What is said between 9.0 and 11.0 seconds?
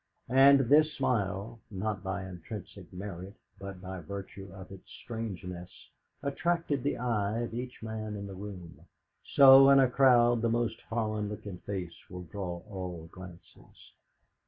so, in a crowd, the most